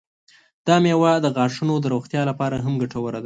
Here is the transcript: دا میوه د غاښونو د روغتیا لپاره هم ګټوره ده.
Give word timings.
دا 0.67 0.75
میوه 0.83 1.11
د 1.21 1.27
غاښونو 1.35 1.75
د 1.81 1.85
روغتیا 1.93 2.21
لپاره 2.29 2.55
هم 2.65 2.73
ګټوره 2.81 3.11
ده. 3.17 3.19